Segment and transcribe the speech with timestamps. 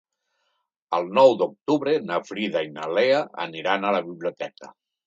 [0.99, 4.79] El nou d'octubre na Frida i na Lea aniran a la biblioteca.